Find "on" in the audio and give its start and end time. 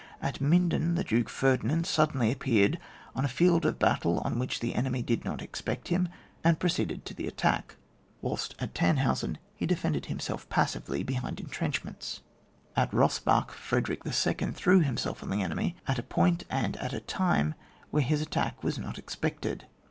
3.15-3.23, 4.21-4.39, 15.21-15.29